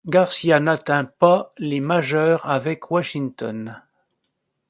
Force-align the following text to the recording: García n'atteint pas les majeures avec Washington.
García 0.07 0.59
n'atteint 0.59 1.05
pas 1.05 1.53
les 1.59 1.79
majeures 1.79 2.43
avec 2.49 2.89
Washington. 2.89 3.79